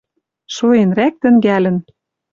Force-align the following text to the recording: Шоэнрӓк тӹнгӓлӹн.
Шоэнрӓк 0.55 1.13
тӹнгӓлӹн. 1.21 1.77